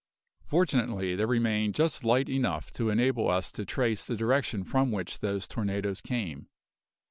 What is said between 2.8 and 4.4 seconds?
enable us to trace the